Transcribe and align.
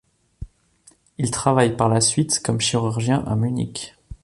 Il 1.19 1.29
travaille 1.29 1.75
par 1.77 1.87
la 1.87 2.01
suite 2.01 2.41
comme 2.43 2.59
chirurgien 2.59 3.23
à 3.27 3.35
Munich. 3.35 3.95